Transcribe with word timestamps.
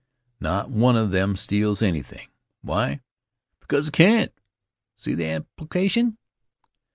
Not 0.39 0.71
one 0.71 0.95
of 0.95 1.11
them 1.11 1.35
steals 1.35 1.83
anything. 1.83 2.29
Why? 2.63 3.01
Because 3.59 3.85
they 3.85 3.91
can't. 3.95 4.31
See 4.97 5.13
the 5.13 5.27
application? 5.29 6.17